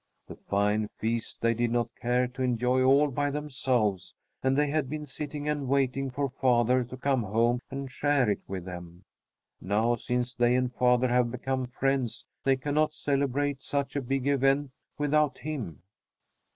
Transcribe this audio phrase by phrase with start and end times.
[0.27, 4.89] This fine feast they did not care to enjoy all by themselves, and they had
[4.89, 9.03] been sitting and waiting for father to come home and share it with them.
[9.61, 14.71] Now, since they and father have become friends, they cannot celebrate such a big event
[14.97, 15.83] without him.